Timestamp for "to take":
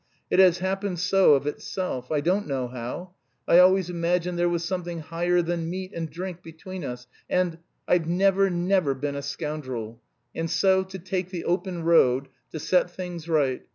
10.83-11.29